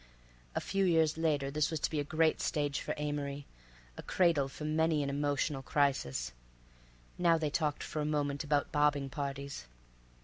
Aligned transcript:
A 0.55 0.59
few 0.59 0.83
years 0.83 1.15
later 1.15 1.51
this 1.51 1.69
was 1.69 1.79
to 1.81 1.89
be 1.91 1.99
a 1.99 2.03
great 2.03 2.41
stage 2.41 2.79
for 2.81 2.95
Amory, 2.97 3.45
a 3.97 4.01
cradle 4.01 4.47
for 4.47 4.65
many 4.65 5.03
an 5.03 5.11
emotional 5.11 5.61
crisis. 5.61 6.31
Now 7.19 7.37
they 7.37 7.51
talked 7.51 7.83
for 7.83 8.01
a 8.01 8.03
moment 8.05 8.43
about 8.43 8.71
bobbing 8.71 9.11
parties. 9.11 9.67